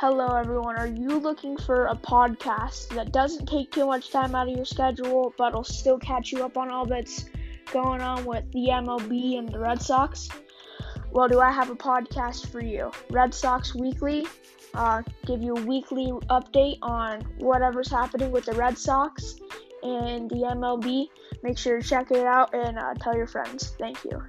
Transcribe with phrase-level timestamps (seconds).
[0.00, 0.76] Hello, everyone.
[0.76, 4.64] Are you looking for a podcast that doesn't take too much time out of your
[4.64, 7.26] schedule, but will still catch you up on all that's
[7.70, 10.30] going on with the MLB and the Red Sox?
[11.12, 12.90] Well, do I have a podcast for you?
[13.10, 14.26] Red Sox Weekly.
[14.72, 19.34] Uh, give you a weekly update on whatever's happening with the Red Sox
[19.82, 21.10] and the MLB.
[21.42, 23.74] Make sure to check it out and uh, tell your friends.
[23.78, 24.22] Thank you.